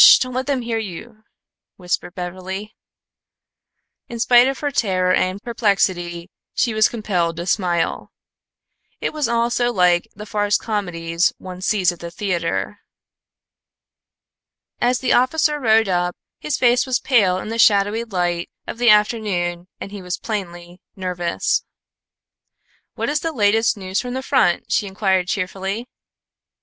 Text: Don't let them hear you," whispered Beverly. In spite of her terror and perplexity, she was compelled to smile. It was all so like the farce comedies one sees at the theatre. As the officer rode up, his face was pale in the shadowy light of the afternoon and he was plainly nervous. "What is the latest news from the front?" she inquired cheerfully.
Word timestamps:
Don't 0.19 0.33
let 0.33 0.47
them 0.47 0.63
hear 0.63 0.79
you," 0.79 1.25
whispered 1.75 2.15
Beverly. 2.15 2.75
In 4.07 4.19
spite 4.19 4.47
of 4.47 4.57
her 4.57 4.71
terror 4.71 5.13
and 5.13 5.39
perplexity, 5.39 6.31
she 6.55 6.73
was 6.73 6.89
compelled 6.89 7.37
to 7.37 7.45
smile. 7.45 8.11
It 8.99 9.13
was 9.13 9.27
all 9.27 9.51
so 9.51 9.69
like 9.71 10.07
the 10.15 10.25
farce 10.25 10.57
comedies 10.57 11.33
one 11.37 11.61
sees 11.61 11.91
at 11.91 11.99
the 11.99 12.09
theatre. 12.09 12.79
As 14.79 15.01
the 15.01 15.13
officer 15.13 15.59
rode 15.59 15.87
up, 15.87 16.15
his 16.39 16.57
face 16.57 16.87
was 16.87 16.99
pale 16.99 17.37
in 17.37 17.49
the 17.49 17.59
shadowy 17.59 18.03
light 18.03 18.49
of 18.65 18.79
the 18.79 18.89
afternoon 18.89 19.67
and 19.79 19.91
he 19.91 20.01
was 20.01 20.17
plainly 20.17 20.81
nervous. 20.95 21.63
"What 22.95 23.07
is 23.09 23.19
the 23.19 23.31
latest 23.31 23.77
news 23.77 24.01
from 24.01 24.15
the 24.15 24.23
front?" 24.23 24.71
she 24.71 24.87
inquired 24.87 25.27
cheerfully. 25.27 25.87